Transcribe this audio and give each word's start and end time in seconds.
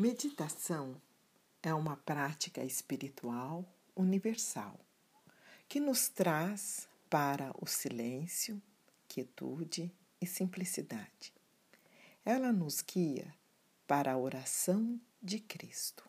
Meditação 0.00 0.96
é 1.62 1.74
uma 1.74 1.94
prática 1.94 2.64
espiritual 2.64 3.70
universal 3.94 4.80
que 5.68 5.78
nos 5.78 6.08
traz 6.08 6.88
para 7.10 7.52
o 7.60 7.66
silêncio, 7.66 8.62
quietude 9.06 9.94
e 10.18 10.24
simplicidade. 10.24 11.34
Ela 12.24 12.50
nos 12.50 12.80
guia 12.80 13.34
para 13.86 14.12
a 14.12 14.16
oração 14.16 14.98
de 15.22 15.38
Cristo. 15.38 16.02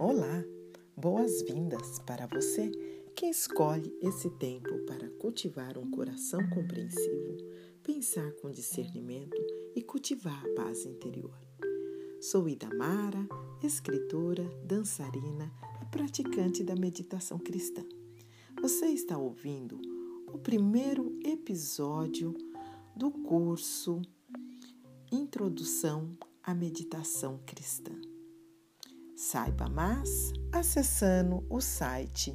Olá, 0.00 0.42
boas-vindas 0.96 2.00
para 2.00 2.26
você 2.26 2.93
que 3.14 3.26
escolhe 3.26 3.96
esse 4.02 4.28
tempo 4.28 4.76
para 4.86 5.08
cultivar 5.20 5.78
um 5.78 5.88
coração 5.88 6.40
compreensivo, 6.50 7.36
pensar 7.82 8.32
com 8.42 8.50
discernimento 8.50 9.40
e 9.74 9.82
cultivar 9.82 10.44
a 10.44 10.54
paz 10.54 10.84
interior. 10.84 11.32
Sou 12.20 12.48
Idamara, 12.48 13.24
escritora, 13.62 14.44
dançarina 14.64 15.52
e 15.80 15.86
praticante 15.86 16.64
da 16.64 16.74
meditação 16.74 17.38
cristã. 17.38 17.84
Você 18.60 18.86
está 18.86 19.16
ouvindo 19.16 19.80
o 20.32 20.38
primeiro 20.38 21.16
episódio 21.24 22.34
do 22.96 23.12
curso 23.12 24.02
Introdução 25.12 26.18
à 26.42 26.52
Meditação 26.52 27.38
Cristã. 27.46 27.92
Saiba 29.14 29.68
mais 29.68 30.32
acessando 30.52 31.46
o 31.48 31.60
site 31.60 32.34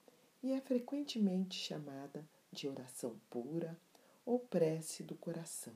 e 0.43 0.53
é 0.53 0.61
frequentemente 0.61 1.55
chamada 1.55 2.25
de 2.51 2.67
oração 2.67 3.15
pura 3.29 3.77
ou 4.25 4.39
prece 4.39 5.03
do 5.03 5.15
coração, 5.15 5.73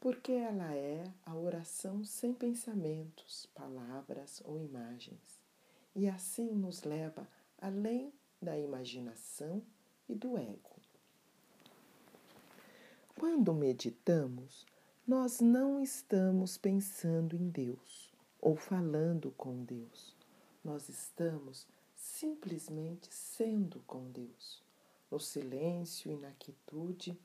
porque 0.00 0.32
ela 0.32 0.74
é 0.74 1.04
a 1.24 1.34
oração 1.34 2.04
sem 2.04 2.32
pensamentos, 2.32 3.46
palavras 3.54 4.42
ou 4.44 4.58
imagens, 4.58 5.40
e 5.94 6.08
assim 6.08 6.50
nos 6.50 6.82
leva 6.82 7.28
além 7.60 8.12
da 8.40 8.58
imaginação 8.58 9.62
e 10.08 10.14
do 10.14 10.36
ego. 10.38 10.78
Quando 13.18 13.52
meditamos, 13.52 14.64
nós 15.06 15.40
não 15.40 15.80
estamos 15.80 16.56
pensando 16.56 17.34
em 17.34 17.48
Deus 17.48 18.12
ou 18.40 18.56
falando 18.56 19.32
com 19.36 19.64
Deus. 19.64 20.14
Nós 20.62 20.88
estamos 20.88 21.66
simplesmente 21.98 23.12
sendo 23.12 23.80
com 23.80 24.10
Deus, 24.10 24.62
no 25.10 25.18
silêncio 25.18 26.10
e 26.10 26.16
na 26.16 26.30
quietude 26.32 27.18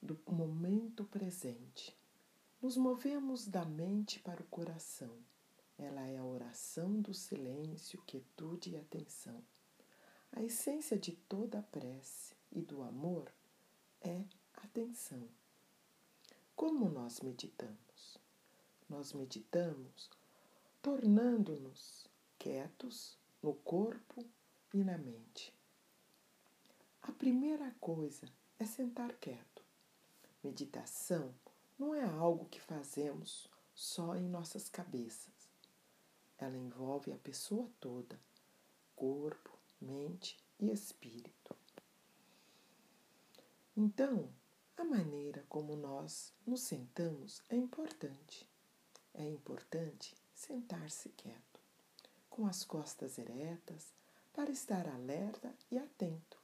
do 0.00 0.18
momento 0.30 1.04
presente. 1.04 1.94
Nos 2.62 2.76
movemos 2.76 3.46
da 3.46 3.64
mente 3.64 4.20
para 4.20 4.40
o 4.40 4.46
coração. 4.46 5.12
Ela 5.76 6.06
é 6.06 6.16
a 6.16 6.24
oração 6.24 7.00
do 7.00 7.12
silêncio, 7.12 8.00
quietude 8.06 8.70
e 8.70 8.76
atenção. 8.76 9.42
A 10.32 10.42
essência 10.42 10.98
de 10.98 11.12
toda 11.12 11.58
a 11.58 11.62
prece 11.62 12.34
e 12.52 12.62
do 12.62 12.82
amor 12.82 13.30
é 14.00 14.24
atenção. 14.54 15.28
Como 16.54 16.88
nós 16.88 17.20
meditamos? 17.20 18.18
Nós 18.88 19.12
meditamos 19.12 20.08
tornando-nos 20.80 22.06
quietos 22.38 23.18
no 23.46 23.54
corpo 23.54 24.26
e 24.74 24.82
na 24.82 24.98
mente. 24.98 25.54
A 27.00 27.12
primeira 27.12 27.72
coisa 27.80 28.26
é 28.58 28.64
sentar 28.64 29.12
quieto. 29.20 29.62
Meditação 30.42 31.32
não 31.78 31.94
é 31.94 32.02
algo 32.02 32.46
que 32.46 32.60
fazemos 32.60 33.48
só 33.72 34.16
em 34.16 34.28
nossas 34.28 34.68
cabeças. 34.68 35.48
Ela 36.36 36.56
envolve 36.56 37.12
a 37.12 37.18
pessoa 37.18 37.70
toda, 37.78 38.18
corpo, 38.96 39.56
mente 39.80 40.36
e 40.58 40.72
espírito. 40.72 41.54
Então, 43.76 44.28
a 44.76 44.82
maneira 44.82 45.44
como 45.48 45.76
nós 45.76 46.32
nos 46.44 46.62
sentamos 46.62 47.40
é 47.48 47.54
importante. 47.54 48.44
É 49.14 49.24
importante 49.24 50.16
sentar-se 50.34 51.10
quieto 51.10 51.45
com 52.36 52.46
as 52.46 52.62
costas 52.62 53.16
eretas, 53.16 53.94
para 54.34 54.50
estar 54.50 54.86
alerta 54.86 55.54
e 55.70 55.78
atento. 55.78 56.38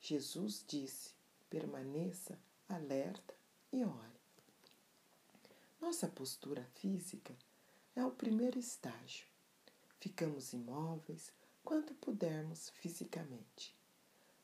Jesus 0.00 0.64
disse: 0.66 1.12
permaneça 1.50 2.38
alerta 2.66 3.34
e 3.70 3.84
ore. 3.84 4.18
Nossa 5.78 6.08
postura 6.08 6.64
física 6.76 7.36
é 7.94 8.02
o 8.02 8.10
primeiro 8.10 8.58
estágio. 8.58 9.26
Ficamos 10.00 10.54
imóveis 10.54 11.30
quanto 11.62 11.92
pudermos 11.96 12.70
fisicamente, 12.70 13.76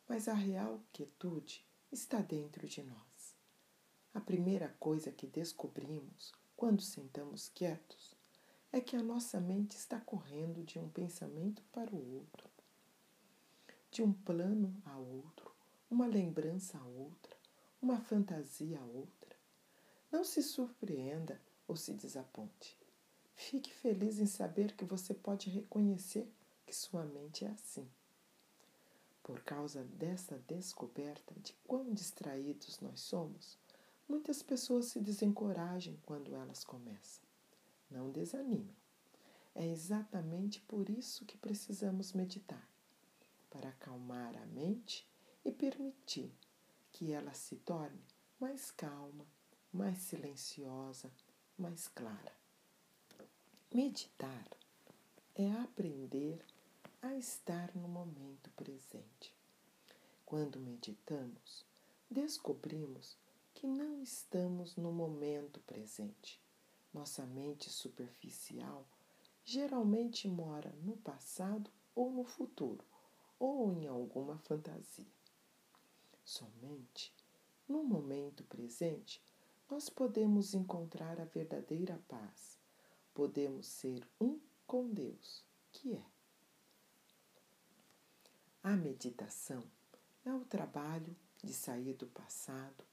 mas 0.07 0.29
a 0.29 0.35
real 0.35 0.83
quietude 0.93 1.65
está 1.91 2.21
dentro 2.21 2.69
de 2.69 2.83
nós. 2.83 3.35
A 4.13 4.21
primeira 4.21 4.69
coisa 4.79 5.11
que 5.11 5.27
descobrimos 5.27 6.35
quando 6.55 6.83
sentamos 6.83 7.49
quietos 7.49 8.16
é 8.77 8.81
que 8.83 8.95
a 8.95 9.03
nossa 9.03 9.41
mente 9.41 9.75
está 9.75 9.99
correndo 9.99 10.63
de 10.63 10.79
um 10.79 10.87
pensamento 10.91 11.63
para 11.73 11.91
o 11.91 12.17
outro, 12.17 12.47
de 13.91 14.03
um 14.03 14.13
plano 14.13 14.77
a 14.85 14.99
outro, 14.99 15.51
uma 15.91 16.07
lembrança 16.07 16.77
a 16.77 16.85
outra, 16.85 17.35
uma 17.81 17.99
fantasia 17.99 18.79
a 18.79 18.85
outra. 18.85 19.35
Não 20.13 20.23
se 20.25 20.43
surpreenda 20.43 21.41
ou 21.67 21.75
se 21.75 21.95
desaponte. 21.95 22.77
Fique 23.35 23.73
feliz 23.73 24.19
em 24.19 24.27
saber 24.27 24.77
que 24.77 24.85
você 24.85 25.15
pode 25.15 25.49
reconhecer 25.49 26.31
que 26.67 26.77
sua 26.77 27.03
mente 27.03 27.47
é 27.47 27.49
assim. 27.49 27.89
Por 29.23 29.41
causa 29.41 29.85
dessa 29.85 30.37
descoberta 30.47 31.35
de 31.41 31.55
quão 31.67 31.95
distraídos 31.95 32.79
nós 32.81 33.01
somos, 33.01 33.57
muitas 34.07 34.43
pessoas 34.43 34.85
se 34.87 35.01
desencorajam 35.01 35.97
quando 36.05 36.35
elas 36.35 36.63
começam. 36.63 37.26
Não 37.91 38.11
desanime. 38.11 38.77
É 39.55 39.67
exatamente 39.67 40.61
por 40.61 40.91
isso 40.91 41.25
que 41.25 41.39
precisamos 41.39 42.13
meditar 42.13 42.69
para 43.49 43.71
acalmar 43.71 44.37
a 44.37 44.45
mente 44.47 45.09
e 45.45 45.51
permitir 45.51 46.31
que 46.93 47.13
ela 47.13 47.33
se 47.33 47.57
torne 47.57 48.05
mais 48.39 48.71
calma, 48.71 49.27
mais 49.73 49.99
silenciosa, 49.99 51.11
mais 51.57 51.89
clara. 51.89 52.37
Meditar 53.73 54.47
é 55.35 55.51
aprender 55.53 56.45
a 57.01 57.15
estar 57.15 57.75
no 57.75 57.89
momento 57.89 58.51
presente. 58.57 59.35
Quando 60.25 60.59
meditamos, 60.59 61.65
descobrimos 62.11 63.17
que 63.55 63.67
não 63.67 64.03
estamos 64.03 64.77
no 64.77 64.93
momento 64.93 65.61
presente 65.61 66.41
nossa 66.97 67.27
mente 67.27 67.69
superficial 67.69 68.89
geralmente 69.45 70.27
mora 70.27 70.75
no 70.83 70.97
passado 70.97 71.71
ou 71.95 72.11
no 72.11 72.25
futuro, 72.25 72.83
ou 73.39 73.71
em 73.71 73.87
alguma 73.87 74.39
fantasia. 74.39 75.07
Somente 76.25 77.13
no 77.69 77.85
momento 77.85 78.43
presente 78.45 79.23
nós 79.69 79.91
podemos 79.91 80.55
encontrar 80.55 81.21
a 81.21 81.25
verdadeira 81.27 82.01
paz, 82.09 82.59
podemos 83.13 83.67
ser 83.67 84.09
um 84.19 84.41
com 84.67 84.89
Deus, 84.89 85.45
que 85.73 85.95
é. 85.95 86.05
A 88.63 88.75
meditação 88.75 89.63
é 90.25 90.33
o 90.33 90.45
trabalho 90.45 91.15
de 91.45 91.53
sair 91.53 91.95
do 91.95 92.07
passado, 92.07 92.85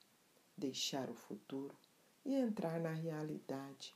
deixar 0.57 1.09
o 1.09 1.15
futuro 1.15 1.75
e 2.25 2.35
entrar 2.35 2.79
na 2.79 2.91
realidade 2.91 3.93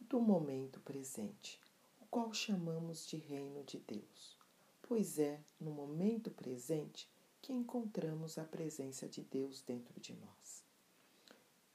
do 0.00 0.20
momento 0.20 0.80
presente, 0.80 1.60
o 2.00 2.06
qual 2.06 2.34
chamamos 2.34 3.06
de 3.06 3.16
Reino 3.16 3.62
de 3.64 3.78
Deus, 3.78 4.36
pois 4.82 5.18
é 5.18 5.40
no 5.60 5.70
momento 5.70 6.30
presente 6.30 7.08
que 7.40 7.52
encontramos 7.52 8.36
a 8.36 8.44
presença 8.44 9.08
de 9.08 9.22
Deus 9.22 9.62
dentro 9.62 9.98
de 10.00 10.12
nós. 10.14 10.64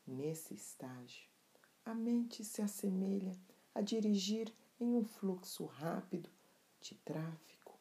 Nesse 0.06 0.54
estágio, 0.54 1.27
a 1.83 1.95
mente 1.95 2.44
se 2.44 2.62
assemelha 2.62 3.36
a 3.74 3.81
dirigir 3.81 4.53
em 4.80 4.95
um 4.95 5.03
fluxo 5.03 5.65
rápido 5.65 6.30
de 6.80 6.95
tráfego 6.95 7.74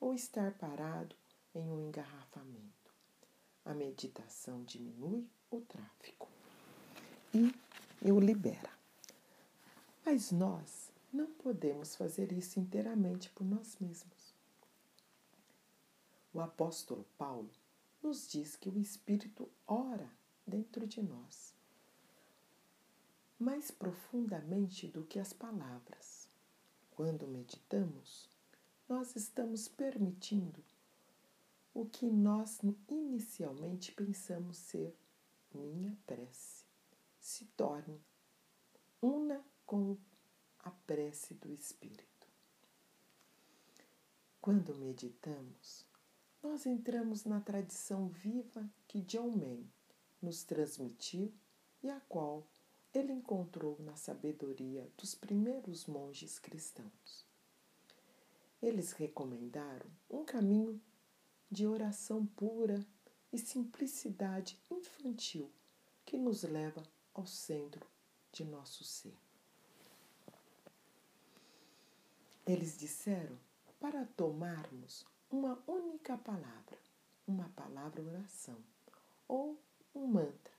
ou 0.00 0.14
estar 0.14 0.52
parado 0.54 1.14
em 1.54 1.70
um 1.70 1.78
engarrafamento. 1.78 2.92
A 3.64 3.72
meditação 3.72 4.64
diminui 4.64 5.28
o 5.50 5.60
tráfego 5.60 6.41
e 7.34 8.12
o 8.12 8.20
libera. 8.20 8.70
Mas 10.04 10.30
nós 10.30 10.90
não 11.12 11.26
podemos 11.26 11.96
fazer 11.96 12.30
isso 12.32 12.60
inteiramente 12.60 13.30
por 13.30 13.44
nós 13.44 13.76
mesmos. 13.80 14.34
O 16.34 16.40
apóstolo 16.40 17.06
Paulo 17.16 17.50
nos 18.02 18.28
diz 18.28 18.56
que 18.56 18.68
o 18.68 18.78
Espírito 18.78 19.48
ora 19.66 20.10
dentro 20.46 20.86
de 20.86 21.02
nós, 21.02 21.54
mais 23.38 23.70
profundamente 23.70 24.86
do 24.88 25.04
que 25.04 25.18
as 25.18 25.32
palavras. 25.32 26.28
Quando 26.90 27.26
meditamos, 27.26 28.28
nós 28.88 29.16
estamos 29.16 29.68
permitindo 29.68 30.62
o 31.72 31.86
que 31.86 32.06
nós 32.10 32.60
inicialmente 32.88 33.92
pensamos 33.92 34.58
ser 34.58 34.94
minha 35.54 35.96
prece 36.06 36.61
se 37.22 37.44
torne 37.56 38.04
una 39.00 39.42
com 39.64 39.96
a 40.58 40.70
prece 40.70 41.34
do 41.34 41.52
Espírito. 41.52 42.26
Quando 44.40 44.74
meditamos, 44.74 45.86
nós 46.42 46.66
entramos 46.66 47.24
na 47.24 47.40
tradição 47.40 48.08
viva 48.08 48.68
que 48.88 49.00
John 49.02 49.30
May 49.36 49.64
nos 50.20 50.42
transmitiu 50.42 51.32
e 51.80 51.88
a 51.88 52.00
qual 52.00 52.44
ele 52.92 53.12
encontrou 53.12 53.80
na 53.80 53.94
sabedoria 53.94 54.90
dos 54.98 55.14
primeiros 55.14 55.86
monges 55.86 56.40
cristãos. 56.40 57.24
Eles 58.60 58.92
recomendaram 58.92 59.86
um 60.10 60.24
caminho 60.24 60.82
de 61.48 61.68
oração 61.68 62.26
pura 62.26 62.84
e 63.32 63.38
simplicidade 63.38 64.58
infantil 64.68 65.48
que 66.04 66.18
nos 66.18 66.42
leva 66.42 66.82
ao 67.14 67.26
centro 67.26 67.86
de 68.32 68.44
nosso 68.44 68.84
ser. 68.84 69.16
Eles 72.46 72.76
disseram 72.78 73.38
para 73.80 74.04
tomarmos 74.04 75.06
uma 75.30 75.62
única 75.66 76.16
palavra, 76.18 76.78
uma 77.26 77.48
palavra 77.50 78.02
oração, 78.02 78.58
ou 79.28 79.58
um 79.94 80.06
mantra, 80.06 80.52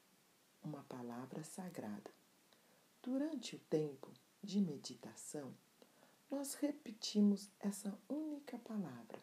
uma 0.64 0.84
palavra 0.84 1.44
sagrada. 1.44 2.12
Durante 3.02 3.56
o 3.56 3.60
tempo 3.60 4.12
de 4.42 4.62
meditação, 4.62 5.54
nós 6.32 6.54
repetimos 6.56 7.50
essa 7.60 7.98
única 8.10 8.58
palavra 8.60 9.22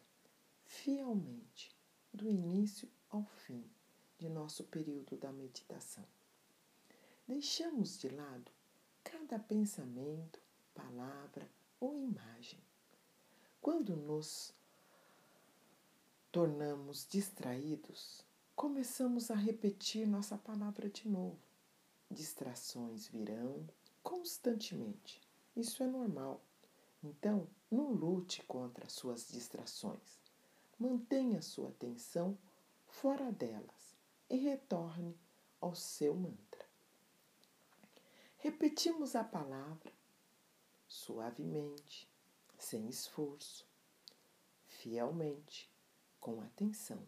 fielmente, 0.71 1.75
do 2.13 2.29
início 2.29 2.89
ao 3.09 3.25
fim 3.25 3.63
de 4.17 4.29
nosso 4.29 4.63
período 4.65 5.17
da 5.17 5.31
meditação. 5.31 6.05
Deixamos 7.27 7.97
de 7.97 8.09
lado 8.09 8.51
cada 9.03 9.39
pensamento, 9.39 10.39
palavra, 10.73 11.49
ou 11.79 11.97
imagem. 11.97 12.59
Quando 13.61 13.95
nos 13.95 14.53
tornamos 16.31 17.07
distraídos, 17.09 18.23
começamos 18.55 19.31
a 19.31 19.35
repetir 19.35 20.07
nossa 20.07 20.37
palavra 20.37 20.89
de 20.89 21.07
novo. 21.07 21.39
Distrações 22.09 23.07
virão 23.07 23.67
constantemente. 24.03 25.21
Isso 25.55 25.83
é 25.83 25.87
normal. 25.87 26.41
Então, 27.03 27.47
não 27.69 27.91
lute 27.91 28.43
contra 28.43 28.89
suas 28.89 29.27
distrações. 29.27 30.19
Mantenha 30.77 31.41
sua 31.41 31.69
atenção 31.69 32.37
fora 32.87 33.31
delas 33.31 33.95
e 34.29 34.37
retorne 34.37 35.17
ao 35.59 35.75
seu 35.75 36.13
mantra. 36.15 36.50
Repetimos 38.43 39.15
a 39.15 39.23
palavra 39.23 39.93
suavemente, 40.87 42.09
sem 42.57 42.89
esforço, 42.89 43.67
fielmente, 44.65 45.69
com 46.19 46.41
atenção 46.41 47.07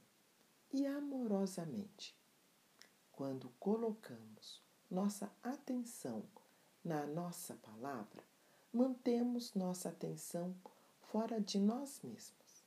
e 0.71 0.85
amorosamente. 0.85 2.15
Quando 3.11 3.49
colocamos 3.59 4.61
nossa 4.91 5.33
atenção 5.41 6.23
na 6.85 7.07
nossa 7.07 7.55
palavra, 7.55 8.23
mantemos 8.71 9.55
nossa 9.55 9.89
atenção 9.89 10.55
fora 11.01 11.41
de 11.41 11.57
nós 11.57 11.99
mesmos. 12.03 12.63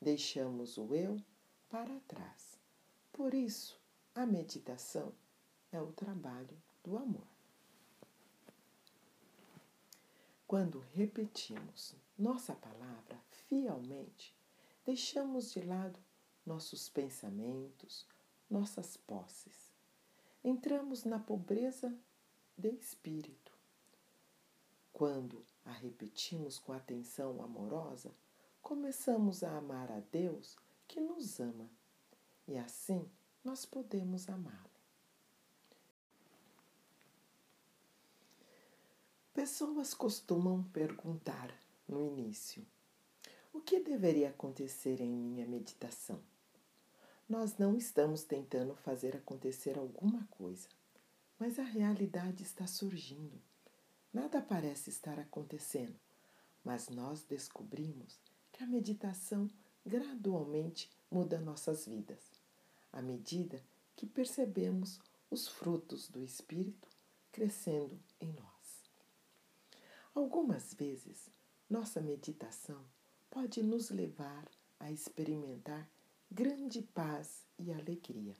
Deixamos 0.00 0.78
o 0.78 0.96
eu 0.96 1.16
para 1.70 2.00
trás. 2.08 2.58
Por 3.12 3.34
isso, 3.34 3.80
a 4.16 4.26
meditação 4.26 5.12
é 5.70 5.80
o 5.80 5.92
trabalho 5.92 6.60
do 6.82 6.96
amor. 6.98 7.33
Quando 10.54 10.84
repetimos 10.92 11.96
nossa 12.16 12.54
palavra 12.54 13.20
fielmente, 13.48 14.32
deixamos 14.86 15.50
de 15.50 15.60
lado 15.60 15.98
nossos 16.46 16.88
pensamentos, 16.88 18.06
nossas 18.48 18.96
posses. 18.96 19.72
Entramos 20.44 21.02
na 21.02 21.18
pobreza 21.18 21.92
de 22.56 22.70
espírito. 22.70 23.50
Quando 24.92 25.44
a 25.64 25.72
repetimos 25.72 26.56
com 26.60 26.72
atenção 26.72 27.42
amorosa, 27.42 28.14
começamos 28.62 29.42
a 29.42 29.58
amar 29.58 29.90
a 29.90 29.98
Deus 30.12 30.56
que 30.86 31.00
nos 31.00 31.40
ama 31.40 31.68
e 32.46 32.56
assim 32.56 33.10
nós 33.42 33.66
podemos 33.66 34.28
amá-lo. 34.28 34.73
Pessoas 39.34 39.92
costumam 39.92 40.62
perguntar 40.72 41.52
no 41.88 42.00
início: 42.00 42.64
o 43.52 43.60
que 43.60 43.80
deveria 43.80 44.28
acontecer 44.30 45.00
em 45.00 45.12
minha 45.12 45.44
meditação? 45.44 46.22
Nós 47.28 47.58
não 47.58 47.76
estamos 47.76 48.22
tentando 48.22 48.76
fazer 48.76 49.16
acontecer 49.16 49.76
alguma 49.76 50.24
coisa, 50.30 50.68
mas 51.36 51.58
a 51.58 51.64
realidade 51.64 52.44
está 52.44 52.64
surgindo. 52.68 53.42
Nada 54.12 54.40
parece 54.40 54.90
estar 54.90 55.18
acontecendo, 55.18 55.98
mas 56.62 56.88
nós 56.88 57.24
descobrimos 57.24 58.20
que 58.52 58.62
a 58.62 58.66
meditação 58.68 59.50
gradualmente 59.84 60.88
muda 61.10 61.40
nossas 61.40 61.86
vidas, 61.86 62.20
à 62.92 63.02
medida 63.02 63.60
que 63.96 64.06
percebemos 64.06 65.00
os 65.28 65.48
frutos 65.48 66.08
do 66.08 66.22
Espírito 66.22 66.88
crescendo 67.32 67.98
em 68.20 68.32
nós. 68.32 68.53
Algumas 70.14 70.72
vezes, 70.74 71.28
nossa 71.68 72.00
meditação 72.00 72.80
pode 73.28 73.60
nos 73.64 73.90
levar 73.90 74.48
a 74.78 74.92
experimentar 74.92 75.90
grande 76.30 76.82
paz 76.82 77.44
e 77.58 77.72
alegria. 77.72 78.36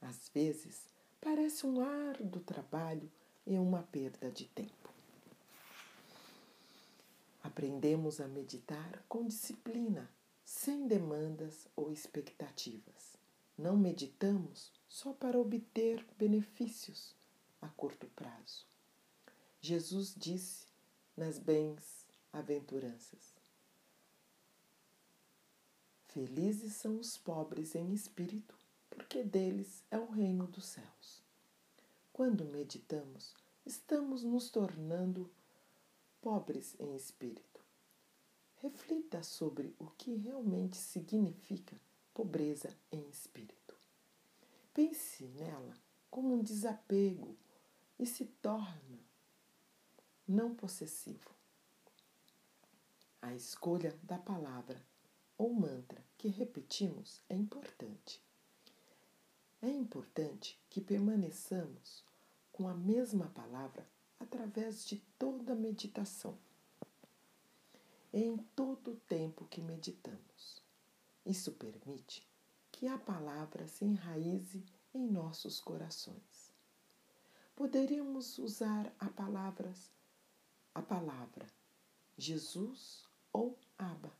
Às 0.00 0.30
vezes, 0.30 0.86
parece 1.20 1.66
um 1.66 1.80
árduo 1.80 2.40
trabalho 2.40 3.12
e 3.46 3.58
uma 3.58 3.82
perda 3.82 4.30
de 4.30 4.46
tempo. 4.46 4.90
Aprendemos 7.42 8.18
a 8.18 8.26
meditar 8.26 9.04
com 9.06 9.26
disciplina, 9.26 10.10
sem 10.42 10.86
demandas 10.86 11.68
ou 11.76 11.92
expectativas. 11.92 13.18
Não 13.58 13.76
meditamos 13.76 14.72
só 14.88 15.12
para 15.12 15.38
obter 15.38 16.02
benefícios 16.16 17.14
a 17.60 17.68
curto 17.68 18.06
prazo. 18.16 18.66
Jesus 19.66 20.14
disse 20.16 20.64
nas 21.16 21.40
bens-aventuranças: 21.40 23.34
Felizes 26.06 26.74
são 26.74 27.00
os 27.00 27.18
pobres 27.18 27.74
em 27.74 27.92
espírito, 27.92 28.56
porque 28.88 29.24
deles 29.24 29.82
é 29.90 29.98
o 29.98 30.08
reino 30.08 30.46
dos 30.46 30.66
céus. 30.66 31.20
Quando 32.12 32.44
meditamos, 32.44 33.34
estamos 33.66 34.22
nos 34.22 34.50
tornando 34.50 35.28
pobres 36.22 36.76
em 36.78 36.94
espírito. 36.94 37.60
Reflita 38.58 39.20
sobre 39.24 39.74
o 39.80 39.86
que 39.98 40.14
realmente 40.14 40.76
significa 40.76 41.74
pobreza 42.14 42.72
em 42.92 43.04
espírito. 43.08 43.74
Pense 44.72 45.24
nela 45.24 45.76
como 46.08 46.34
um 46.34 46.42
desapego 46.44 47.36
e 47.98 48.06
se 48.06 48.26
torna 48.26 49.05
não 50.26 50.54
possessivo. 50.54 51.30
A 53.22 53.34
escolha 53.34 53.98
da 54.02 54.18
palavra 54.18 54.84
ou 55.38 55.52
mantra 55.52 56.02
que 56.18 56.28
repetimos 56.28 57.20
é 57.28 57.34
importante. 57.34 58.20
É 59.62 59.68
importante 59.68 60.60
que 60.68 60.80
permaneçamos 60.80 62.04
com 62.52 62.68
a 62.68 62.74
mesma 62.74 63.28
palavra 63.28 63.86
através 64.18 64.86
de 64.86 64.96
toda 65.18 65.52
a 65.52 65.56
meditação. 65.56 66.36
Em 68.12 68.36
todo 68.54 68.92
o 68.92 68.96
tempo 68.96 69.46
que 69.46 69.60
meditamos. 69.60 70.62
Isso 71.24 71.52
permite 71.52 72.26
que 72.70 72.86
a 72.86 72.96
palavra 72.96 73.66
se 73.66 73.84
enraize 73.84 74.64
em 74.94 75.06
nossos 75.06 75.60
corações. 75.60 76.52
Poderíamos 77.54 78.38
usar 78.38 78.92
a 78.98 79.08
palavras 79.08 79.90
a 80.76 80.82
palavra 80.82 81.46
Jesus 82.18 83.08
ou 83.32 83.58
Abba. 83.78 84.12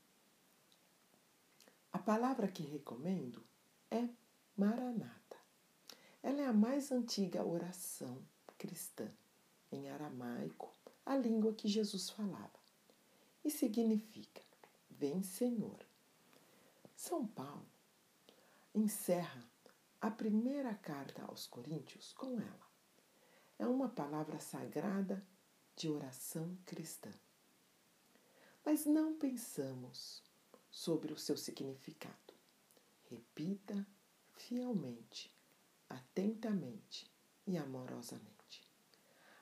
A 1.93 1.99
palavra 1.99 2.49
que 2.49 2.63
recomendo 2.63 3.45
é 3.91 4.09
Maranata. 4.57 5.37
Ela 6.23 6.41
é 6.41 6.47
a 6.47 6.55
mais 6.55 6.91
antiga 6.91 7.45
oração 7.45 8.27
cristã 8.57 9.07
em 9.71 9.91
aramaico, 9.91 10.73
a 11.05 11.15
língua 11.15 11.53
que 11.53 11.69
Jesus 11.69 12.09
falava, 12.09 12.59
e 13.45 13.51
significa 13.51 14.41
Vem 14.89 15.23
Senhor. 15.23 15.85
São 16.97 17.27
Paulo 17.27 17.69
encerra 18.75 19.45
a 20.01 20.11
primeira 20.11 20.75
carta 20.75 21.23
aos 21.27 21.47
Coríntios 21.47 22.15
com 22.15 22.41
ela. 22.41 22.67
É 23.59 23.67
uma 23.67 23.91
palavra 23.91 24.41
sagrada 24.41 25.23
de 25.77 25.91
oração 25.91 26.57
cristã. 26.65 27.13
Mas 28.65 28.87
não 28.87 29.15
pensamos 29.15 30.23
sobre 30.71 31.13
o 31.13 31.19
seu 31.19 31.37
significado. 31.37 32.35
Repita 33.11 33.87
fielmente, 34.33 35.31
atentamente 35.89 37.11
e 37.47 37.57
amorosamente. 37.57 38.67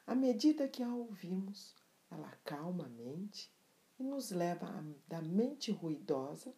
À 0.06 0.14
medida 0.14 0.68
que 0.68 0.82
a 0.82 0.92
ouvimos, 0.92 1.74
ela 2.10 2.30
calma 2.44 2.86
a 2.86 2.90
mente 2.90 3.50
e 3.98 4.02
nos 4.02 4.30
leva 4.30 4.66
da 5.08 5.22
mente 5.22 5.70
ruidosa 5.70 6.54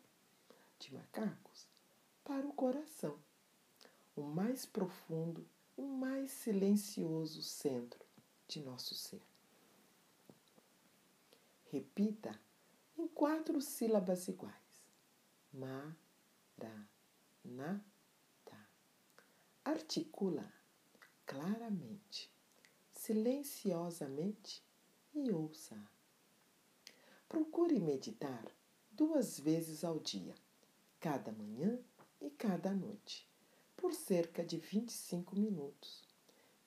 de 0.79 0.93
macacos 0.93 1.69
para 2.25 2.47
o 2.47 2.53
coração, 2.53 3.19
o 4.17 4.23
mais 4.23 4.67
profundo 4.67 5.47
e 5.77 5.83
mais 5.83 6.31
silencioso 6.31 7.43
centro 7.43 8.05
de 8.49 8.61
nosso 8.61 8.95
ser. 8.95 9.23
Repita 11.77 12.41
em 12.97 13.07
quatro 13.07 13.61
sílabas 13.61 14.29
iguais. 14.29 14.89
Ma, 15.53 15.95
ra, 16.57 16.89
na, 17.45 17.85
ta. 18.47 18.67
Articula 19.63 20.51
claramente, 21.27 22.33
silenciosamente 22.91 24.65
e 25.15 25.31
ouça. 25.31 25.77
Procure 27.29 27.79
meditar 27.79 28.47
duas 28.91 29.39
vezes 29.39 29.85
ao 29.85 29.99
dia, 30.01 30.35
cada 30.99 31.31
manhã 31.31 31.79
e 32.23 32.31
cada 32.31 32.73
noite, 32.73 33.29
por 33.77 33.93
cerca 33.93 34.43
de 34.43 34.57
25 34.57 35.37
minutos. 35.37 36.09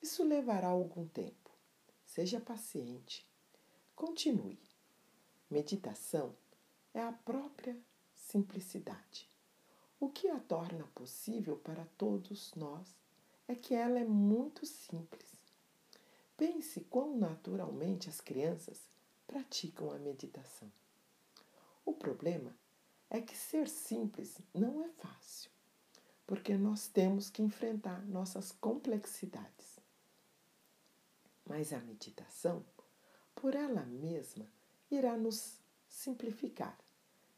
Isso 0.00 0.22
levará 0.22 0.68
algum 0.68 1.08
tempo. 1.08 1.50
Seja 2.04 2.40
paciente. 2.40 3.28
Continue. 3.96 4.69
Meditação 5.50 6.32
é 6.94 7.02
a 7.02 7.10
própria 7.10 7.76
simplicidade. 8.14 9.28
O 9.98 10.08
que 10.08 10.28
a 10.28 10.38
torna 10.38 10.86
possível 10.94 11.56
para 11.56 11.84
todos 11.98 12.54
nós 12.54 12.94
é 13.48 13.56
que 13.56 13.74
ela 13.74 13.98
é 13.98 14.04
muito 14.04 14.64
simples. 14.64 15.28
Pense 16.36 16.82
quão 16.82 17.18
naturalmente 17.18 18.08
as 18.08 18.20
crianças 18.20 18.80
praticam 19.26 19.90
a 19.90 19.98
meditação. 19.98 20.70
O 21.84 21.94
problema 21.94 22.56
é 23.10 23.20
que 23.20 23.36
ser 23.36 23.68
simples 23.68 24.38
não 24.54 24.84
é 24.84 24.88
fácil, 24.90 25.50
porque 26.28 26.56
nós 26.56 26.86
temos 26.86 27.28
que 27.28 27.42
enfrentar 27.42 28.06
nossas 28.06 28.52
complexidades. 28.52 29.80
Mas 31.44 31.72
a 31.72 31.80
meditação, 31.80 32.64
por 33.34 33.56
ela 33.56 33.84
mesma, 33.84 34.46
irá 34.90 35.16
nos 35.16 35.60
simplificar 35.88 36.78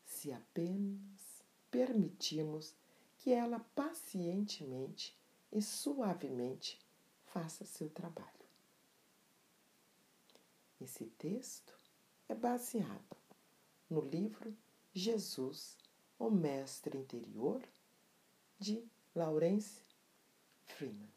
se 0.04 0.32
apenas 0.32 1.42
permitirmos 1.70 2.74
que 3.18 3.32
ela 3.32 3.60
pacientemente 3.74 5.16
e 5.50 5.60
suavemente 5.60 6.78
faça 7.26 7.64
seu 7.64 7.88
trabalho. 7.88 8.28
Esse 10.80 11.06
texto 11.06 11.72
é 12.28 12.34
baseado 12.34 13.16
no 13.88 14.00
livro 14.00 14.56
Jesus, 14.92 15.76
o 16.18 16.30
Mestre 16.30 16.98
Interior, 16.98 17.62
de 18.58 18.84
Laurence 19.14 19.80
Freeman. 20.64 21.11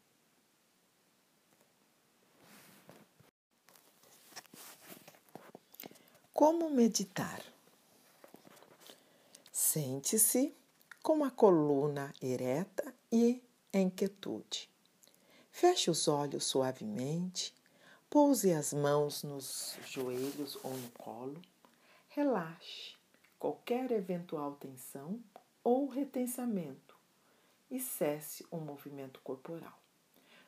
Como 6.36 6.68
meditar? 6.68 7.42
Sente-se 9.50 10.54
com 11.02 11.24
a 11.24 11.30
coluna 11.30 12.12
ereta 12.20 12.94
e 13.10 13.42
em 13.72 13.88
quietude. 13.88 14.68
Feche 15.50 15.90
os 15.90 16.06
olhos 16.06 16.44
suavemente, 16.44 17.54
pouse 18.10 18.52
as 18.52 18.74
mãos 18.74 19.22
nos 19.22 19.78
joelhos 19.86 20.58
ou 20.62 20.76
no 20.76 20.90
colo. 20.90 21.40
Relaxe 22.10 22.94
qualquer 23.38 23.90
eventual 23.90 24.56
tensão 24.56 25.18
ou 25.64 25.88
retensamento 25.88 26.98
e 27.70 27.80
cesse 27.80 28.46
o 28.50 28.58
movimento 28.58 29.20
corporal, 29.20 29.80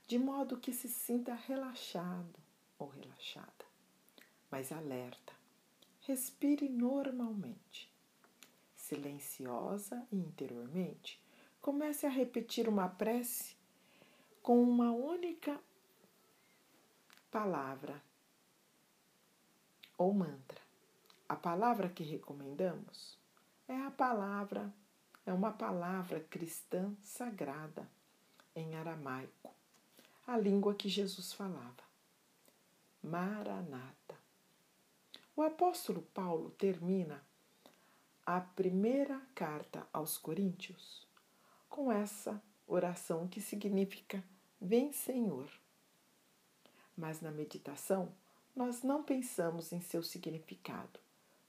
de 0.07 0.19
modo 0.19 0.61
que 0.61 0.75
se 0.75 0.87
sinta 0.87 1.33
relaxado 1.33 2.39
ou 2.79 2.89
relaxada, 2.89 3.65
mas 4.51 4.71
alerta 4.71 5.38
Respire 6.09 6.71
normalmente. 6.71 7.93
Silenciosa 8.75 10.07
e 10.11 10.17
interiormente, 10.17 11.23
comece 11.61 12.07
a 12.07 12.09
repetir 12.09 12.67
uma 12.67 12.89
prece 12.89 13.55
com 14.41 14.63
uma 14.63 14.91
única 14.91 15.61
palavra 17.31 18.03
ou 19.99 20.15
mantra. 20.15 20.63
A 21.29 21.37
palavra 21.37 21.91
que 21.91 22.03
recomendamos 22.03 23.19
é 23.69 23.77
a 23.77 23.91
palavra, 23.91 24.73
é 25.27 25.33
uma 25.35 25.53
palavra 25.53 26.21
cristã 26.21 26.91
sagrada 27.03 27.87
em 28.57 28.75
aramaico, 28.77 29.53
a 30.27 30.39
língua 30.39 30.75
que 30.75 30.89
Jesus 30.89 31.35
falava. 31.35 31.85
Maranata. 33.03 34.28
O 35.39 35.43
apóstolo 35.43 36.03
Paulo 36.03 36.51
termina 36.59 37.25
a 38.27 38.41
primeira 38.41 39.23
carta 39.37 39.89
aos 39.93 40.19
Coríntios 40.19 41.07
com 41.69 41.93
essa 41.93 42.43
oração 42.67 43.29
que 43.29 43.41
significa 43.41 44.25
Vem 44.61 44.93
Senhor. 44.93 45.49
Mas 46.97 47.21
na 47.21 47.31
meditação, 47.31 48.13
nós 48.53 48.83
não 48.83 49.05
pensamos 49.05 49.73
em 49.73 49.81
seu 49.81 50.03
significado, 50.03 50.99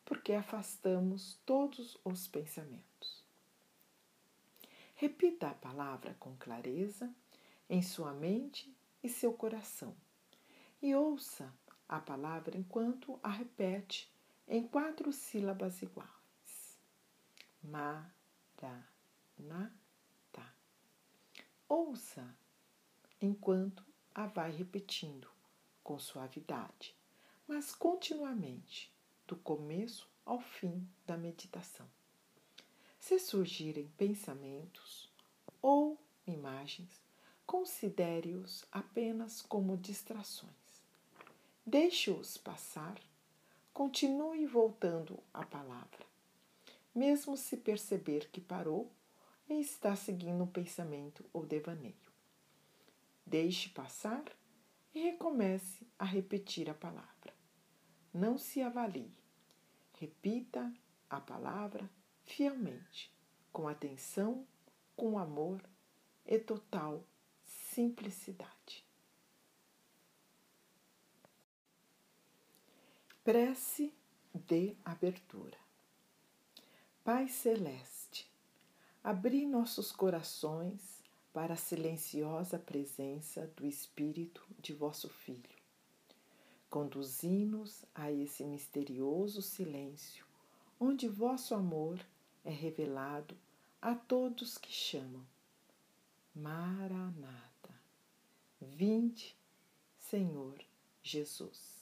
porque 0.06 0.34
afastamos 0.34 1.40
todos 1.44 1.98
os 2.06 2.28
pensamentos. 2.28 3.26
Repita 4.94 5.50
a 5.50 5.56
palavra 5.56 6.16
com 6.20 6.38
clareza 6.38 7.12
em 7.68 7.82
sua 7.82 8.14
mente 8.14 8.72
e 9.02 9.10
seu 9.10 9.34
coração 9.34 9.96
e 10.80 10.96
ouça 10.96 11.52
a 11.90 12.00
palavra 12.00 12.56
enquanto 12.56 13.20
a 13.24 13.30
repete 13.30 14.14
em 14.48 14.68
quatro 14.68 15.12
sílabas 15.12 15.82
iguais. 15.82 16.78
Ma, 17.64 18.08
ra, 18.62 18.88
na, 19.40 19.72
ta. 20.32 20.54
Ouça 21.68 22.38
enquanto 23.20 23.84
a 24.14 24.28
vai 24.28 24.52
repetindo 24.52 25.28
com 25.84 25.98
suavidade, 25.98 26.96
mas 27.48 27.74
continuamente, 27.74 28.94
do 29.28 29.36
começo 29.36 30.08
ao 30.24 30.40
fim 30.40 30.88
da 31.08 31.18
meditação. 31.18 31.90
Se 33.00 33.18
surgirem 33.18 33.88
pensamentos 33.98 35.12
ou 35.62 36.00
imagens, 36.28 37.02
considere-os 37.46 38.64
apenas 38.72 39.42
como 39.42 39.76
distrações. 39.76 40.69
Deixe-os 41.72 42.36
passar. 42.36 43.00
Continue 43.72 44.48
voltando 44.48 45.20
à 45.32 45.46
palavra. 45.46 46.04
mesmo 46.96 47.38
se 47.38 47.58
perceber 47.58 48.28
que 48.32 48.42
parou 48.42 48.92
e 49.48 49.62
está 49.62 49.96
seguindo 49.96 50.44
um 50.44 50.48
pensamento 50.48 51.24
ou 51.32 51.46
devaneio. 51.46 52.12
Deixe 53.24 53.70
passar 53.70 54.26
e 54.96 55.00
recomece 55.00 55.86
a 56.00 56.06
repetir 56.06 56.72
a 56.72 56.74
palavra. 56.74 57.36
Não 58.12 58.36
se 58.36 58.64
avalie. 58.64 59.14
Repita 59.94 60.74
a 61.08 61.22
palavra 61.22 61.88
fielmente, 62.24 63.14
com 63.54 63.68
atenção, 63.68 64.44
com 64.96 65.20
amor 65.20 65.62
e 66.26 66.40
total 66.40 67.06
simplicidade. 67.44 68.89
Prece 73.22 73.94
de 74.34 74.78
abertura. 74.84 75.58
Pai 77.04 77.28
Celeste, 77.28 78.32
abri 79.04 79.46
nossos 79.46 79.92
corações 79.92 81.04
para 81.34 81.56
a 81.56 81.58
silenciosa 81.58 82.58
presença 82.58 83.46
do 83.58 83.68
Espírito 83.68 84.42
de 84.58 84.74
vosso 84.74 85.10
Filho. 85.10 85.60
Conduzi-nos 86.70 87.84
a 87.94 88.10
esse 88.10 88.46
misterioso 88.46 89.42
silêncio, 89.42 90.26
onde 90.80 91.10
vosso 91.10 91.54
amor 91.54 92.00
é 92.46 92.52
revelado 92.52 93.38
a 93.82 93.96
todos 93.96 94.58
que 94.58 94.72
chamam. 94.72 95.28
Maranata. 96.34 97.76
Vinde, 98.62 99.36
Senhor 99.98 100.58
Jesus. 101.04 101.79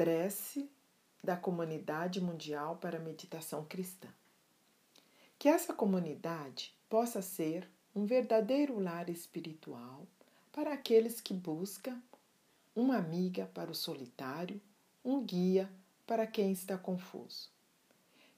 Prece 0.00 0.66
da 1.22 1.36
Comunidade 1.36 2.22
Mundial 2.22 2.76
para 2.76 2.96
a 2.96 3.00
Meditação 3.02 3.66
Cristã. 3.66 4.08
Que 5.38 5.46
essa 5.46 5.74
comunidade 5.74 6.74
possa 6.88 7.20
ser 7.20 7.68
um 7.94 8.06
verdadeiro 8.06 8.80
lar 8.80 9.10
espiritual 9.10 10.06
para 10.50 10.72
aqueles 10.72 11.20
que 11.20 11.34
buscam 11.34 12.00
uma 12.74 12.96
amiga 12.96 13.50
para 13.52 13.70
o 13.70 13.74
solitário, 13.74 14.58
um 15.04 15.22
guia 15.22 15.70
para 16.06 16.26
quem 16.26 16.50
está 16.50 16.78
confuso. 16.78 17.50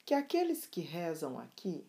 Que 0.05 0.13
aqueles 0.13 0.65
que 0.65 0.81
rezam 0.81 1.39
aqui 1.39 1.87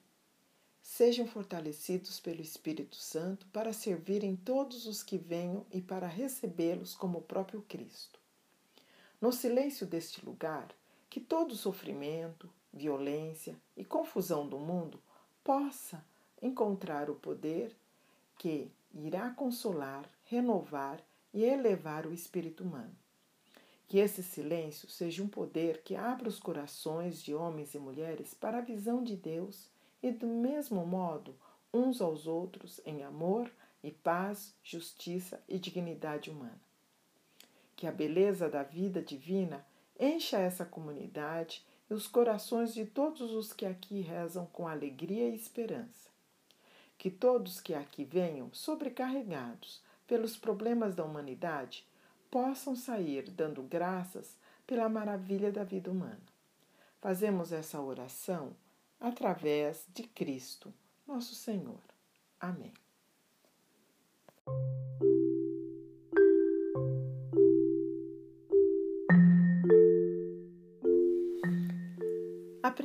sejam 0.80 1.26
fortalecidos 1.26 2.20
pelo 2.20 2.40
Espírito 2.40 2.94
Santo 2.94 3.44
para 3.46 3.72
servirem 3.72 4.36
todos 4.36 4.86
os 4.86 5.02
que 5.02 5.18
venham 5.18 5.66
e 5.72 5.82
para 5.82 6.06
recebê-los 6.06 6.94
como 6.94 7.18
o 7.18 7.22
próprio 7.22 7.60
Cristo. 7.62 8.22
No 9.24 9.32
silêncio 9.32 9.86
deste 9.86 10.22
lugar, 10.22 10.68
que 11.08 11.18
todo 11.18 11.56
sofrimento, 11.56 12.46
violência 12.70 13.56
e 13.74 13.82
confusão 13.82 14.46
do 14.46 14.58
mundo 14.58 15.00
possa 15.42 16.04
encontrar 16.42 17.08
o 17.08 17.14
poder 17.14 17.74
que 18.36 18.70
irá 18.92 19.30
consolar, 19.30 20.04
renovar 20.24 21.02
e 21.32 21.42
elevar 21.42 22.06
o 22.06 22.12
espírito 22.12 22.64
humano. 22.64 22.94
Que 23.88 23.96
esse 23.96 24.22
silêncio 24.22 24.90
seja 24.90 25.22
um 25.22 25.28
poder 25.28 25.80
que 25.80 25.96
abra 25.96 26.28
os 26.28 26.38
corações 26.38 27.22
de 27.22 27.34
homens 27.34 27.72
e 27.72 27.78
mulheres 27.78 28.34
para 28.34 28.58
a 28.58 28.60
visão 28.60 29.02
de 29.02 29.16
Deus 29.16 29.70
e, 30.02 30.12
do 30.12 30.26
mesmo 30.26 30.86
modo, 30.86 31.34
uns 31.72 32.02
aos 32.02 32.26
outros 32.26 32.78
em 32.84 33.02
amor 33.02 33.50
e 33.82 33.90
paz, 33.90 34.54
justiça 34.62 35.42
e 35.48 35.58
dignidade 35.58 36.28
humana 36.28 36.63
que 37.76 37.86
a 37.86 37.92
beleza 37.92 38.48
da 38.48 38.62
vida 38.62 39.02
divina 39.02 39.64
encha 39.98 40.38
essa 40.38 40.64
comunidade 40.64 41.64
e 41.88 41.94
os 41.94 42.06
corações 42.06 42.74
de 42.74 42.84
todos 42.84 43.32
os 43.32 43.52
que 43.52 43.66
aqui 43.66 44.00
rezam 44.00 44.46
com 44.46 44.66
alegria 44.66 45.28
e 45.28 45.34
esperança. 45.34 46.10
Que 46.96 47.10
todos 47.10 47.60
que 47.60 47.74
aqui 47.74 48.04
venham 48.04 48.52
sobrecarregados 48.52 49.82
pelos 50.06 50.36
problemas 50.36 50.94
da 50.94 51.04
humanidade 51.04 51.86
possam 52.30 52.74
sair 52.74 53.30
dando 53.30 53.62
graças 53.62 54.36
pela 54.66 54.88
maravilha 54.88 55.52
da 55.52 55.64
vida 55.64 55.90
humana. 55.90 56.20
Fazemos 57.00 57.52
essa 57.52 57.80
oração 57.80 58.56
através 58.98 59.86
de 59.92 60.04
Cristo, 60.04 60.72
nosso 61.06 61.34
Senhor. 61.34 61.80
Amém. 62.40 62.83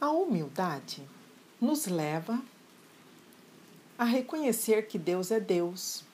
A 0.00 0.10
humildade 0.10 1.02
nos 1.60 1.86
leva 1.86 2.42
a 3.98 4.04
reconhecer 4.04 4.86
que 4.86 4.98
Deus 4.98 5.30
é 5.30 5.40
Deus, 5.40 6.04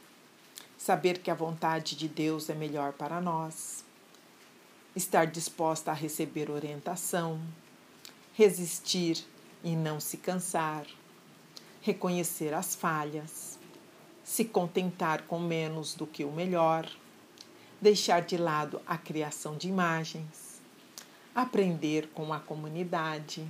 saber 0.79 1.19
que 1.19 1.31
a 1.31 1.35
vontade 1.35 1.97
de 1.97 2.09
Deus 2.09 2.49
é 2.49 2.55
melhor 2.55 2.93
para 2.93 3.21
nós 3.21 3.85
estar 4.95 5.27
disposta 5.27 5.91
a 5.91 5.95
receber 5.95 6.51
orientação, 6.51 7.41
resistir 8.35 9.25
e 9.63 9.77
não 9.77 10.01
se 10.01 10.17
cansar, 10.17 10.87
reconhecer 11.81 12.53
as 12.53 12.75
falhas, 12.75 13.59
se 14.25 14.45
contentar 14.45 15.23
com 15.23 15.39
menos 15.39 15.95
do 15.95 16.07
que 16.07 16.25
o 16.25 16.33
melhor, 16.33 16.91
deixar 17.81 18.23
de 18.23 18.37
lado 18.37 18.81
a 18.87 18.99
criação 18.99 19.57
de 19.57 19.69
imagens, 19.69 20.61
aprender 21.35 22.09
com 22.09 22.33
a 22.33 22.41
comunidade, 22.41 23.47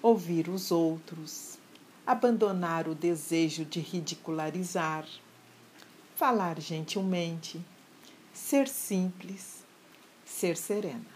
ouvir 0.00 0.48
os 0.48 0.70
outros, 0.70 1.58
abandonar 2.06 2.88
o 2.88 2.94
desejo 2.94 3.64
de 3.64 3.80
ridicularizar, 3.80 5.06
falar 6.14 6.60
gentilmente, 6.60 7.60
ser 8.32 8.68
simples 8.68 9.61
ser 10.32 10.56
serena. 10.56 11.11